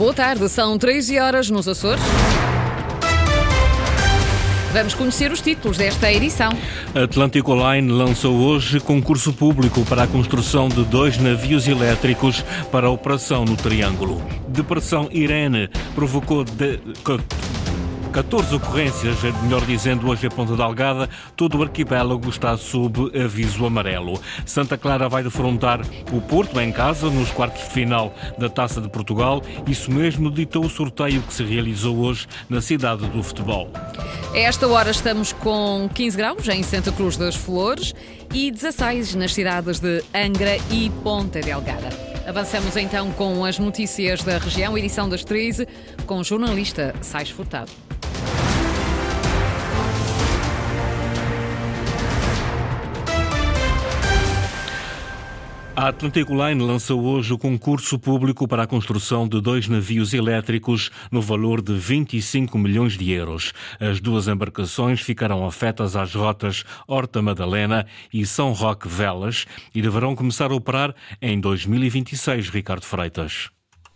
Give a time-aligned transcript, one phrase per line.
[0.00, 2.02] Boa tarde, são 13 horas nos Açores.
[4.72, 6.48] Vamos conhecer os títulos desta edição.
[6.94, 12.42] Atlântico Line lançou hoje concurso público para a construção de dois navios elétricos
[12.72, 14.22] para operação no Triângulo.
[14.48, 16.80] Depressão Irene provocou de
[18.10, 24.20] 14 ocorrências, melhor dizendo, hoje a Ponta Delgada, todo o arquipélago está sob aviso amarelo.
[24.44, 25.80] Santa Clara vai defrontar
[26.12, 29.40] o Porto em casa nos quartos de final da Taça de Portugal.
[29.66, 33.70] Isso mesmo ditou o sorteio que se realizou hoje na cidade do futebol.
[34.32, 37.94] A esta hora estamos com 15 graus em Santa Cruz das Flores
[38.34, 41.88] e 16 nas cidades de Angra e Ponta Delgada.
[42.26, 45.66] Avançamos então com as notícias da região, edição das 13,
[46.06, 47.89] com o jornalista Sais Furtado.
[55.80, 60.90] A Atlantic Line lançou hoje o concurso público para a construção de dois navios elétricos
[61.10, 63.54] no valor de 25 milhões de euros.
[63.80, 70.14] As duas embarcações ficarão afetas às rotas Horta Madalena e São Roque Velas e deverão
[70.14, 73.48] começar a operar em 2026, Ricardo Freitas.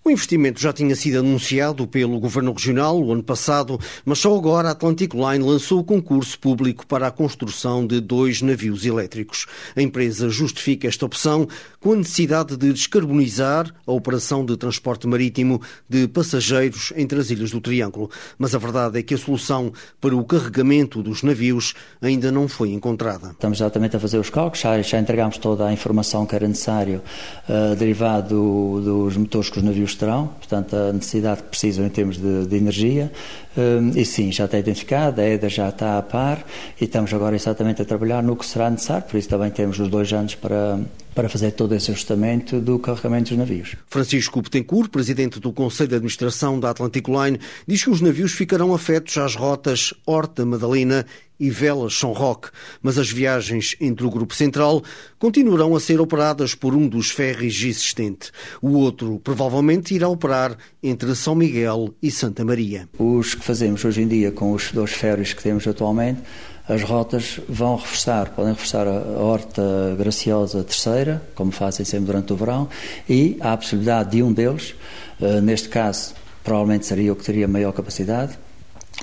[0.06, 4.68] O investimento já tinha sido anunciado pelo Governo Regional o ano passado, mas só agora
[4.68, 9.46] a Atlantic Line lançou o concurso público para a construção de dois navios elétricos.
[9.74, 11.48] A empresa justifica esta opção
[11.84, 17.50] com a necessidade de descarbonizar a operação de transporte marítimo de passageiros entre as ilhas
[17.50, 18.10] do Triângulo.
[18.38, 22.70] Mas a verdade é que a solução para o carregamento dos navios ainda não foi
[22.70, 23.32] encontrada.
[23.32, 27.02] Estamos exatamente a fazer os cálculos, já, já entregamos toda a informação que era necessário
[27.46, 32.16] uh, derivado dos motores que os navios terão, portanto, a necessidade que precisam em termos
[32.16, 33.12] de, de energia.
[33.56, 36.44] Um, e sim, já está identificada, a EDA já está a par
[36.80, 39.88] e estamos agora exatamente a trabalhar no que será necessário, por isso também temos os
[39.88, 40.80] dois anos para,
[41.14, 43.76] para fazer todo esse ajustamento do carregamento dos navios.
[43.86, 48.74] Francisco Betancourt, presidente do Conselho de Administração da Atlantic Line, diz que os navios ficarão
[48.74, 51.06] afetos às rotas Horta Madalena
[51.38, 52.48] e Velas São Roque,
[52.82, 54.83] mas as viagens entre o Grupo Central
[55.18, 58.30] continuarão a ser operadas por um dos ferries existente.
[58.62, 62.89] O outro provavelmente irá operar entre São Miguel e Santa Maria.
[62.98, 66.20] Os que fazemos hoje em dia com os dois ferries que temos atualmente
[66.69, 72.36] as rotas vão reforçar, podem reforçar a Horta Graciosa Terceira, como fazem sempre durante o
[72.36, 72.69] verão,
[73.08, 74.75] e há a possibilidade de um deles,
[75.20, 78.39] eh, neste caso provavelmente seria o que teria maior capacidade,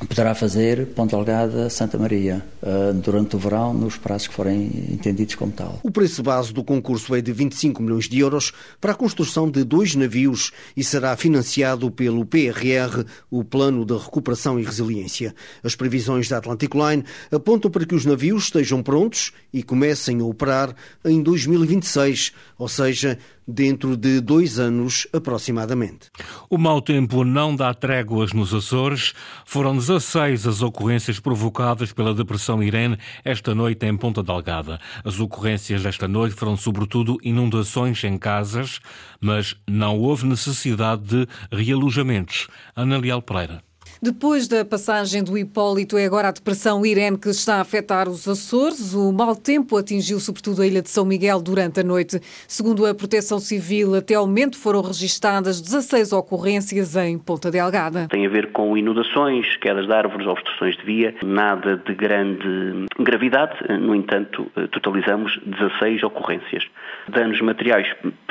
[0.08, 5.36] poderá fazer Ponta Delgada Santa Maria uh, durante o verão, nos prazos que forem entendidos
[5.36, 5.80] como tal.
[5.84, 9.64] O preço base do concurso é de 25 milhões de euros para a construção de
[9.64, 15.36] dois navios e será financiado pelo PRR, o Plano de Recuperação e Resiliência.
[15.64, 20.26] As previsões da Atlantic Line apontam para que os navios estejam prontos e comecem a
[20.26, 20.76] operar
[21.06, 26.10] em 2026, ou seja, dentro de dois anos aproximadamente.
[26.50, 29.14] O mau tempo não dá tréguas nos Açores.
[29.46, 34.80] Foram 16 as ocorrências provocadas pela depressão Irene esta noite em Ponta Delgada.
[35.04, 38.80] As ocorrências desta noite foram sobretudo inundações em casas,
[39.20, 42.48] mas não houve necessidade de realojamentos.
[42.76, 43.71] Ana Leal Pereira.
[44.04, 48.28] Depois da passagem do Hipólito, é agora a depressão Irene que está a afetar os
[48.28, 48.96] Açores.
[48.96, 52.20] O mau tempo atingiu sobretudo a ilha de São Miguel durante a noite.
[52.48, 58.08] Segundo a Proteção Civil, até ao momento foram registadas 16 ocorrências em Ponta Delgada.
[58.10, 63.54] Tem a ver com inundações, quedas de árvores, obstruções de via, nada de grande gravidade.
[63.80, 66.64] No entanto, totalizamos 16 ocorrências.
[67.08, 67.88] Danos materiais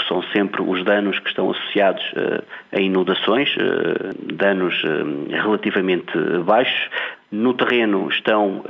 [0.08, 6.12] são sempre os danos que estão associados eh, a inundações, eh, danos eh, relativamente
[6.44, 6.90] baixos.
[7.30, 8.64] No terreno estão,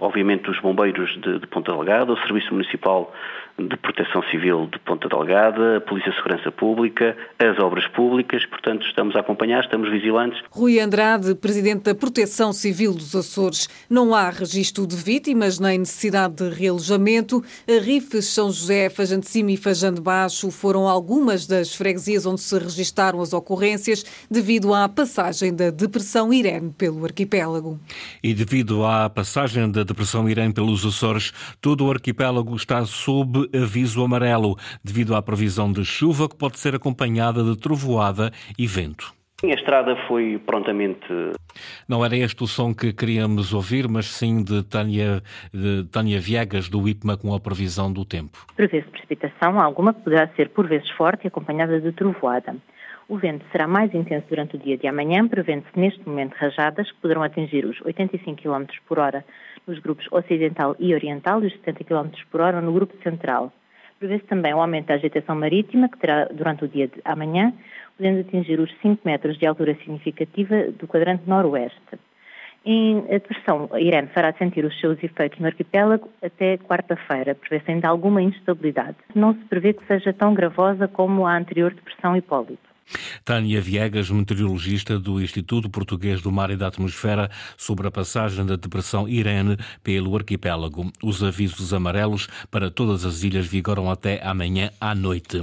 [0.00, 3.12] obviamente, os bombeiros de, de Ponta Delgada, o Serviço Municipal
[3.58, 8.86] de Proteção Civil de Ponta Delgada, a Polícia de Segurança Pública, as obras públicas, portanto
[8.86, 10.42] estamos a acompanhar, estamos vigilantes.
[10.50, 16.34] Rui Andrade, Presidente da Proteção Civil dos Açores, não há registro de vítimas nem necessidade
[16.34, 17.42] de realojamento.
[17.66, 22.26] A Rifes, São José, Fajã de Cima e Fajã de Baixo foram algumas das freguesias
[22.26, 27.80] onde se registaram as ocorrências devido à passagem da Depressão Irene pelo arquipélago.
[28.22, 34.02] E devido à passagem da Depressão Irene pelos Açores, todo o arquipélago está sob aviso
[34.04, 39.14] amarelo, devido à previsão de chuva que pode ser acompanhada de trovoada e vento.
[39.44, 41.06] A estrada foi prontamente.
[41.86, 46.70] Não era este o som que queríamos ouvir, mas sim de Tânia, de Tânia Viegas,
[46.70, 48.46] do IPMA, com a previsão do tempo.
[48.56, 52.56] Prevê-se precipitação alguma que poderá ser por vezes forte e acompanhada de trovoada.
[53.08, 57.00] O vento será mais intenso durante o dia de amanhã, prevendo-se neste momento rajadas que
[57.00, 59.24] poderão atingir os 85 km por hora
[59.64, 63.52] nos grupos ocidental e oriental e os 70 km por hora no grupo central.
[64.00, 67.52] Prevê-se também o aumento da agitação marítima, que terá durante o dia de amanhã
[67.96, 71.98] podendo atingir os 5 metros de altura significativa do quadrante noroeste.
[72.64, 77.88] Em, a depressão Irene fará sentir os seus efeitos no arquipélago até quarta-feira, prevê-se ainda
[77.88, 78.96] alguma instabilidade.
[79.14, 82.75] Não se prevê que seja tão gravosa como a anterior depressão Hipólito.
[83.24, 88.54] Tânia Viegas, meteorologista do Instituto Português do Mar e da Atmosfera, sobre a passagem da
[88.54, 90.92] depressão Irene pelo arquipélago.
[91.02, 95.42] Os avisos amarelos para todas as ilhas vigoram até amanhã à noite.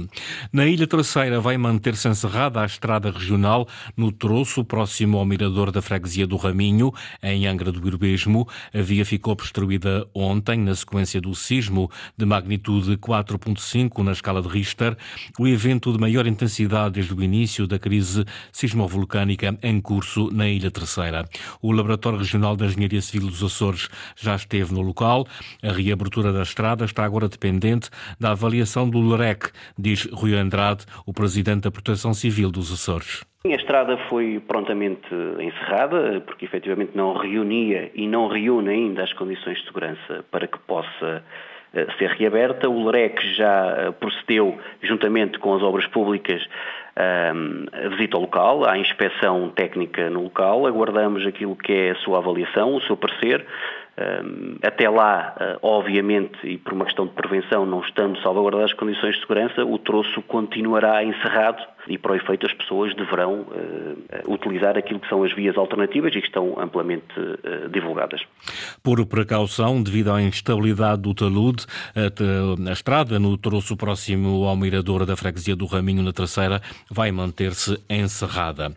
[0.50, 5.82] Na Ilha Terceira vai manter-se encerrada a estrada regional no troço próximo ao mirador da
[5.82, 6.90] freguesia do Raminho,
[7.22, 8.48] em Angra do Herbesmo.
[8.72, 14.48] A via ficou obstruída ontem na sequência do sismo de magnitude 4.5 na escala de
[14.48, 14.96] Richter,
[15.38, 20.48] o evento de maior intensidade desde o início início da crise sismovolcânica em curso na
[20.48, 21.24] Ilha Terceira.
[21.60, 25.26] O Laboratório Regional da Engenharia Civil dos Açores já esteve no local.
[25.62, 27.90] A reabertura da estrada está agora dependente
[28.20, 33.24] da avaliação do LREC, diz Rui Andrade, o Presidente da Proteção Civil dos Açores.
[33.46, 35.06] A estrada foi prontamente
[35.38, 40.58] encerrada, porque efetivamente não reunia e não reúne ainda as condições de segurança para que
[40.60, 41.22] possa
[41.98, 42.68] ser reaberta.
[42.68, 46.46] O LREC já eh, procedeu, juntamente com as obras públicas,
[46.96, 52.18] a visita ao local, à inspeção técnica no local, aguardamos aquilo que é a sua
[52.18, 53.44] avaliação, o seu parecer.
[54.62, 59.14] Até lá, ah, obviamente, e por uma questão de prevenção, não estando salvaguardadas as condições
[59.14, 64.76] de segurança, o troço continuará encerrado e, para o efeito, as pessoas deverão ah, utilizar
[64.76, 68.20] aquilo que são as vias alternativas e que estão amplamente ah, divulgadas.
[68.82, 71.64] Por precaução, devido à instabilidade do talude,
[71.94, 76.60] a, estrada no troço próximo ao mirador da freguesia do Raminho, na Terceira,
[76.90, 78.72] vai manter-se encerrada.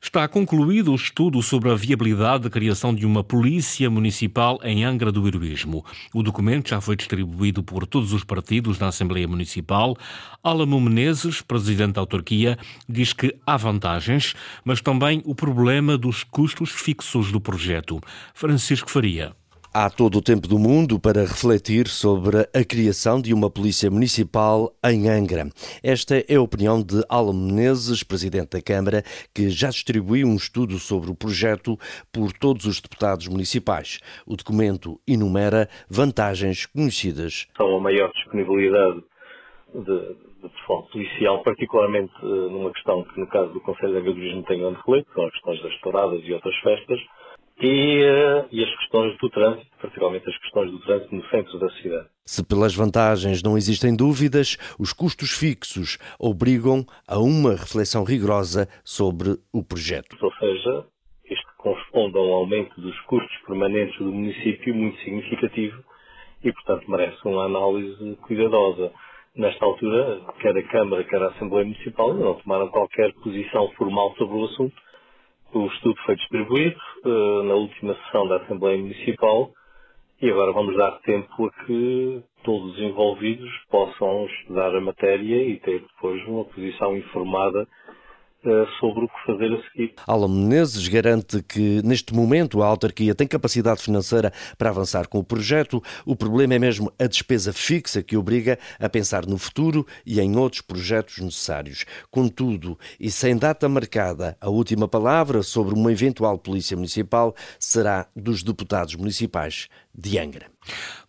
[0.00, 5.10] Está concluído o estudo sobre a viabilidade da criação de uma polícia municipal em Angra
[5.10, 5.84] do Heroísmo.
[6.12, 9.96] O documento já foi distribuído por todos os partidos na Assembleia Municipal.
[10.42, 12.58] Alamo Menezes, presidente da autarquia,
[12.88, 14.34] diz que há vantagens,
[14.64, 18.00] mas também o problema dos custos fixos do projeto.
[18.34, 19.34] Francisco Faria.
[19.78, 24.72] Há todo o tempo do mundo para refletir sobre a criação de uma polícia municipal
[24.82, 25.50] em Angra.
[25.84, 29.02] Esta é a opinião de Alan Menezes, presidente da Câmara,
[29.34, 31.76] que já distribuiu um estudo sobre o projeto
[32.10, 34.00] por todos os deputados municipais.
[34.26, 37.46] O documento enumera vantagens conhecidas.
[37.54, 39.04] São a maior disponibilidade
[39.74, 44.42] de, de pessoal policial, particularmente eh, numa questão que no caso do Conselho de Agradorismo
[44.44, 46.98] tem grande reflexo, são as questões das touradas e outras festas,
[47.60, 48.02] e,
[48.52, 52.08] e, as questões do trânsito, particularmente as questões do trânsito no centro da cidade.
[52.24, 59.38] Se pelas vantagens não existem dúvidas, os custos fixos obrigam a uma reflexão rigorosa sobre
[59.52, 60.16] o projeto.
[60.20, 60.84] Ou seja,
[61.30, 65.82] isto corresponde a um aumento dos custos permanentes do município muito significativo
[66.44, 68.92] e, portanto, merece uma análise cuidadosa.
[69.34, 74.36] Nesta altura, quer a Câmara, quer a Assembleia Municipal não tomaram qualquer posição formal sobre
[74.36, 74.74] o assunto,
[75.56, 79.50] o estudo foi distribuído uh, na última sessão da Assembleia Municipal
[80.20, 85.58] e agora vamos dar tempo a que todos os envolvidos possam estudar a matéria e
[85.60, 87.66] ter depois uma posição informada
[88.78, 89.94] sobre o que fazer a seguir.
[90.06, 95.24] Alan Menezes garante que, neste momento, a autarquia tem capacidade financeira para avançar com o
[95.24, 95.82] projeto.
[96.04, 100.36] O problema é mesmo a despesa fixa que obriga a pensar no futuro e em
[100.36, 101.84] outros projetos necessários.
[102.10, 108.42] Contudo, e sem data marcada, a última palavra sobre uma eventual polícia municipal será dos
[108.42, 110.55] deputados municipais de Angra.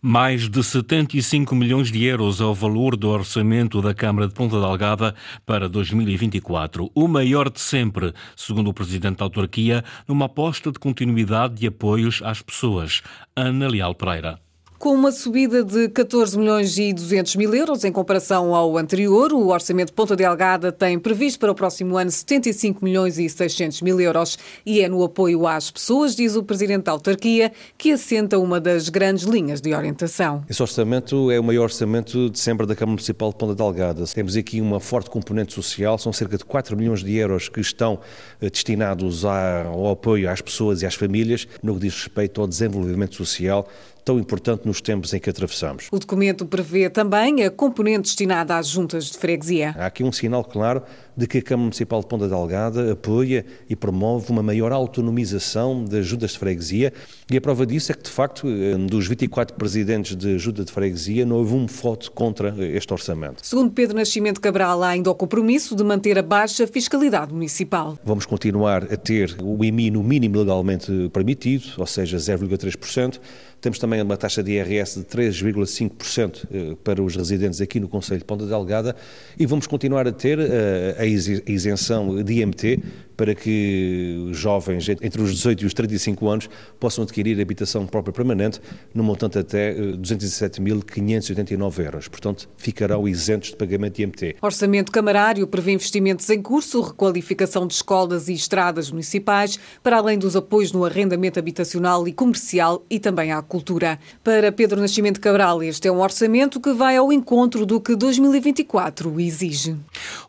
[0.00, 4.60] Mais de 75 milhões de euros é o valor do orçamento da Câmara de Ponta
[4.60, 10.78] Delgada para 2024, o maior de sempre, segundo o Presidente da Autarquia, numa aposta de
[10.78, 13.02] continuidade de apoios às pessoas.
[13.34, 14.47] Ana Leal Pereira.
[14.78, 19.48] Com uma subida de 14 milhões e 200 mil euros em comparação ao anterior, o
[19.48, 24.00] Orçamento de Ponta Delgada tem previsto para o próximo ano 75 milhões e 600 mil
[24.00, 28.60] euros e é no apoio às pessoas, diz o Presidente da Autarquia, que assenta uma
[28.60, 30.44] das grandes linhas de orientação.
[30.48, 34.04] Esse orçamento é o maior orçamento de sempre da Câmara Municipal de Ponta Delgada.
[34.06, 37.98] Temos aqui uma forte componente social, são cerca de 4 milhões de euros que estão
[38.40, 43.16] eh, destinados ao apoio às pessoas e às famílias no que diz respeito ao desenvolvimento
[43.16, 43.66] social
[44.08, 45.88] tão importante nos tempos em que atravessamos.
[45.90, 49.74] O documento prevê também a componente destinada às juntas de freguesia.
[49.76, 50.82] Há aqui um sinal claro
[51.16, 56.06] de que a Câmara Municipal de Ponta Delgada apoia e promove uma maior autonomização das
[56.06, 56.92] juntas de freguesia
[57.30, 58.46] e a prova disso é que, de facto,
[58.88, 63.44] dos 24 presidentes de junta de freguesia, não houve um voto contra este orçamento.
[63.44, 67.98] Segundo Pedro Nascimento Cabral, há ainda o compromisso de manter a baixa fiscalidade municipal.
[68.04, 73.20] Vamos continuar a ter o IMI no mínimo legalmente permitido, ou seja, 0,3%.
[73.60, 78.20] Temos também uma taxa de IRS de 3,5% eh, para os residentes aqui no Conselho
[78.20, 78.94] de Ponta Delgada
[79.38, 82.80] e vamos continuar a ter eh, a isenção de IMT
[83.18, 86.48] para que os jovens entre os 18 e os 35 anos
[86.78, 88.60] possam adquirir habitação própria permanente
[88.94, 92.06] no montante até 207.589 euros.
[92.06, 94.36] Portanto, ficarão isentos de pagamento de IMT.
[94.40, 100.36] Orçamento camarário prevê investimentos em curso, requalificação de escolas e estradas municipais, para além dos
[100.36, 103.98] apoios no arrendamento habitacional e comercial e também à cultura.
[104.22, 109.20] Para Pedro Nascimento Cabral, este é um orçamento que vai ao encontro do que 2024
[109.20, 109.74] exige.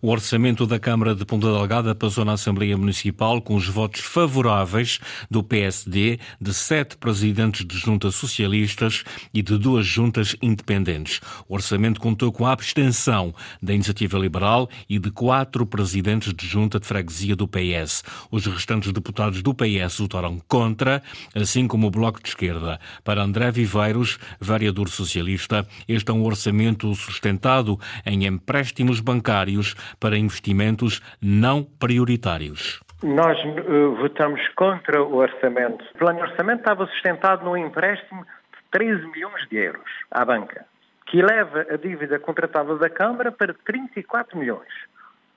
[0.02, 5.00] O orçamento da Câmara de Ponta Delgada passou na Assembleia Municipal com os votos favoráveis
[5.30, 11.20] do PSD, de sete presidentes de juntas socialistas e de duas juntas independentes.
[11.48, 16.80] O orçamento contou com a abstenção da Iniciativa Liberal e de quatro presidentes de junta
[16.80, 18.04] de freguesia do PS.
[18.32, 21.04] Os restantes deputados do PS votaram contra,
[21.36, 22.80] assim como o Bloco de Esquerda.
[23.04, 31.02] Para André Viveiros, vereador socialista, este é um orçamento sustentado em empréstimos bancários para investimentos
[31.22, 32.69] não prioritários.
[33.02, 35.86] Nós uh, votamos contra o orçamento.
[35.96, 40.66] O plano de orçamento estava sustentado num empréstimo de 13 milhões de euros à banca,
[41.06, 44.68] que eleva a dívida contratada da Câmara para 34 milhões,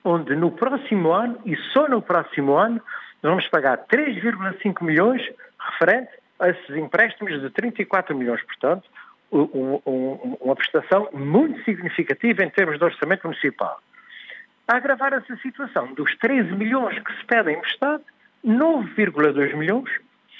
[0.03, 2.81] onde no próximo ano, e só no próximo ano,
[3.21, 5.21] vamos pagar 3,5 milhões
[5.57, 8.43] referente a esses empréstimos de 34 milhões.
[8.43, 8.89] Portanto,
[9.31, 13.79] um, um, uma prestação muito significativa em termos de orçamento municipal.
[14.73, 18.03] A agravar essa situação, dos 13 milhões que se pedem emprestado,
[18.43, 19.87] 9,2 milhões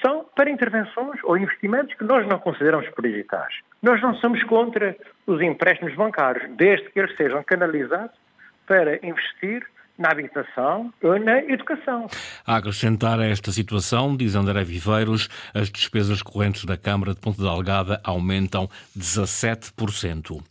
[0.04, 3.62] são para intervenções ou investimentos que nós não consideramos prioritários.
[3.80, 4.98] Nós não somos contra
[5.28, 8.18] os empréstimos bancários, desde que eles sejam canalizados
[8.66, 9.64] para investir
[9.98, 12.08] na habitação ou na educação.
[12.46, 17.42] A acrescentar a esta situação, diz André Viveiros, as despesas correntes da Câmara de Ponta
[17.42, 20.42] Delgada aumentam 17%.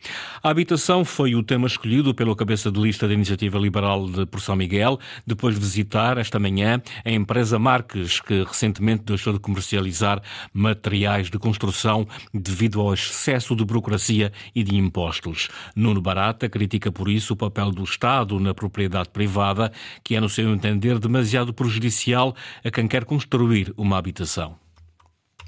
[0.43, 4.41] A habitação foi o tema escolhido pelo cabeça de lista da Iniciativa Liberal de Por
[4.41, 10.23] São Miguel, depois de visitar esta manhã a empresa Marques, que recentemente deixou de comercializar
[10.55, 15.49] materiais de construção devido ao excesso de burocracia e de impostos.
[15.75, 19.73] Nuno Barata critica por isso o papel do Estado na propriedade privada privada,
[20.05, 24.61] que é, no seu entender, demasiado prejudicial a quem quer construir uma habitação.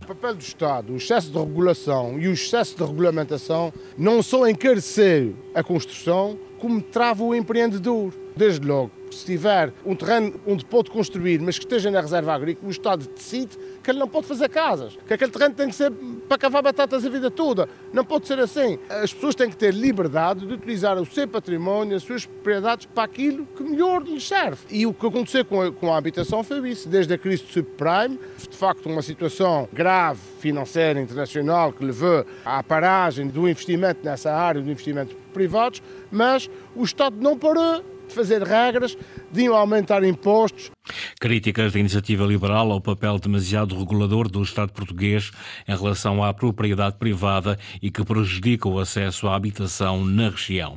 [0.02, 4.48] O papel do Estado, o excesso de regulação e o excesso de regulamentação não só
[4.48, 8.14] encarecer a construção, como trava o empreendedor.
[8.35, 12.66] Desde logo, se tiver um terreno onde pode construir, mas que esteja na reserva agrícola,
[12.66, 15.92] o Estado decide que ele não pode fazer casas, que aquele terreno tem que ser
[16.26, 17.68] para cavar batatas a vida toda.
[17.92, 18.78] Não pode ser assim.
[18.88, 23.04] As pessoas têm que ter liberdade de utilizar o seu património, as suas propriedades, para
[23.04, 24.62] aquilo que melhor lhes serve.
[24.71, 26.88] E o que aconteceu com a, com a habitação foi isso.
[26.88, 32.62] Desde a crise do subprime, de facto uma situação grave financeira internacional que levou à
[32.62, 38.42] paragem do investimento nessa área, do investimento privados, mas o Estado não parou de fazer
[38.42, 38.96] regras,
[39.30, 40.70] de aumentar impostos.
[41.18, 45.30] Críticas da iniciativa liberal ao papel demasiado regulador do Estado português
[45.66, 50.76] em relação à propriedade privada e que prejudica o acesso à habitação na região.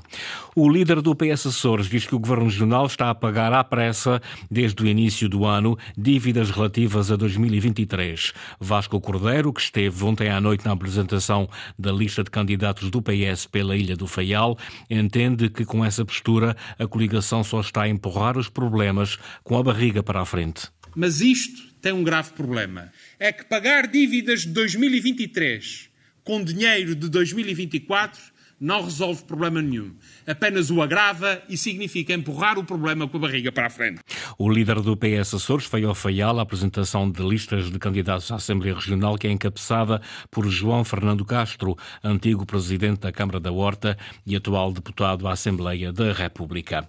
[0.55, 4.21] O líder do PS Açores diz que o Governo Regional está a pagar à pressa,
[4.49, 8.33] desde o início do ano, dívidas relativas a 2023.
[8.59, 13.45] Vasco Cordeiro, que esteve ontem à noite na apresentação da lista de candidatos do PS
[13.45, 14.57] pela Ilha do Faial,
[14.89, 19.63] entende que com essa postura a coligação só está a empurrar os problemas com a
[19.63, 20.69] barriga para a frente.
[20.95, 22.91] Mas isto tem um grave problema.
[23.19, 25.89] É que pagar dívidas de 2023
[26.23, 28.19] com dinheiro de 2024
[28.59, 29.93] não resolve problema nenhum.
[30.25, 34.01] Apenas o agrava e significa empurrar o problema com a barriga para a frente.
[34.37, 38.35] O líder do PS Açores foi ao Faial a apresentação de listas de candidatos à
[38.35, 43.97] Assembleia Regional, que é encabeçada por João Fernando Castro, antigo presidente da Câmara da Horta
[44.25, 46.87] e atual deputado à Assembleia da República.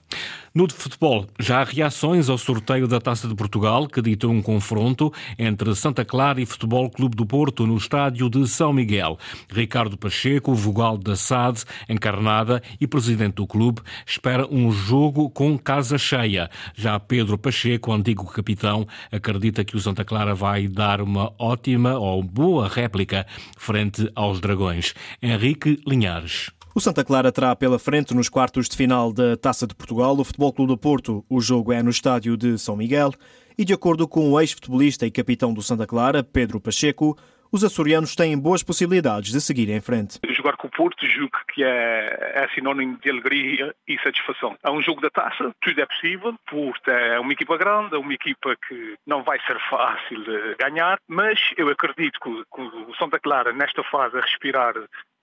[0.54, 4.42] No de futebol, já há reações ao sorteio da Taça de Portugal, que ditou um
[4.42, 9.18] confronto entre Santa Clara e Futebol Clube do Porto no estádio de São Miguel.
[9.48, 11.57] Ricardo Pacheco, vogal da SAD,
[11.88, 16.50] encarnada e presidente do clube, espera um jogo com casa cheia.
[16.74, 22.22] Já Pedro Pacheco, antigo capitão, acredita que o Santa Clara vai dar uma ótima ou
[22.22, 24.94] boa réplica frente aos Dragões.
[25.22, 26.50] Henrique Linhares.
[26.74, 30.22] O Santa Clara terá pela frente nos quartos de final da Taça de Portugal o
[30.22, 31.24] Futebol Clube do Porto.
[31.28, 33.12] O jogo é no estádio de São Miguel
[33.58, 37.18] e, de acordo com o ex-futebolista e capitão do Santa Clara, Pedro Pacheco,
[37.52, 40.18] os açorianos têm boas possibilidades de seguir em frente.
[40.30, 44.56] Jogar com o Porto, julgo que é, é sinónimo de alegria e satisfação.
[44.62, 46.34] É um jogo da taça, tudo é possível.
[46.48, 50.98] Porto é uma equipa grande, é uma equipa que não vai ser fácil de ganhar,
[51.08, 54.74] mas eu acredito que, que o Santa Clara, nesta fase, a respirar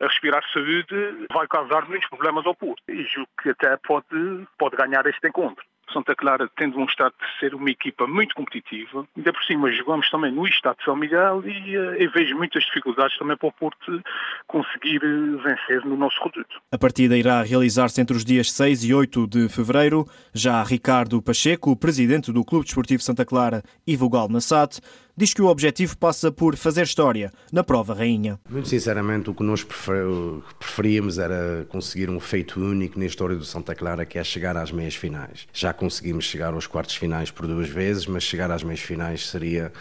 [0.02, 2.82] a respirar saúde vai causar muitos problemas ao Porto.
[2.90, 5.64] E julgo que até pode, pode ganhar este encontro.
[5.94, 9.08] Santa Clara tem demonstrado ser uma equipa muito competitiva.
[9.16, 12.64] Ainda por cima jogamos também no estado de São Miguel e, uh, e vejo muitas
[12.64, 14.02] dificuldades também para o Porto
[14.48, 16.62] conseguir eh, vencer no nosso reduto.
[16.72, 20.06] A partida irá realizar-se entre os dias 6 e 8 de fevereiro.
[20.34, 24.80] Já Ricardo Pacheco, presidente do Clube Desportivo Santa Clara e Vogal Nassat,
[25.18, 28.40] diz que o objetivo passa por fazer história na prova rainha.
[28.50, 29.66] Muito sinceramente, o que nós
[30.60, 34.72] preferíamos era conseguir um feito único na história do Santa Clara, que é chegar às
[34.72, 35.48] meias finais.
[35.54, 39.72] Já conseguimos chegar aos quartos finais por duas vezes, mas chegar às meias finais seria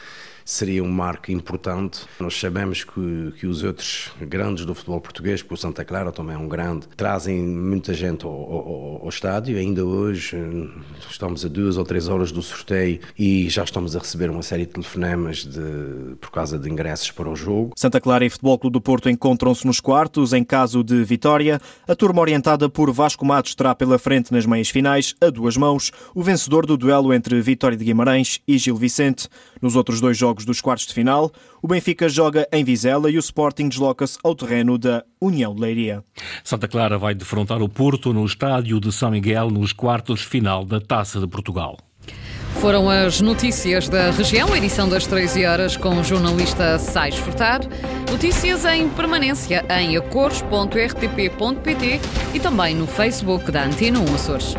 [0.45, 2.01] seria um marco importante.
[2.21, 6.35] Nós sabemos que, que os outros grandes do futebol português, porque o Santa Clara também
[6.35, 9.57] é um grande, trazem muita gente ao, ao, ao estádio.
[9.57, 10.37] Ainda hoje
[11.11, 14.67] estamos a duas ou três horas do sorteio e já estamos a receber uma série
[14.67, 17.73] de telefonemas de, por causa de ingressos para o jogo.
[17.77, 20.33] Santa Clara e Futebol Clube do Porto encontram-se nos quartos.
[20.33, 24.69] Em caso de vitória, a turma orientada por Vasco Matos terá pela frente nas meias
[24.69, 29.29] finais, a duas mãos, o vencedor do duelo entre Vitória de Guimarães e Gil Vicente.
[29.63, 33.17] Nos outros dois jogos jogos dos quartos de final, o Benfica joga em Vizela e
[33.17, 36.03] o Sporting desloca-se ao terreno da União de Leiria.
[36.43, 40.65] Santa Clara vai defrontar o Porto no estádio de São Miguel nos quartos de final
[40.65, 41.79] da Taça de Portugal.
[42.61, 47.69] Foram as notícias da região, edição das 13 horas com o jornalista Sais Furtado.
[48.11, 52.01] Notícias em permanência em acores.rtp.pt
[52.33, 54.55] e também no Facebook da Antena 1 Açores.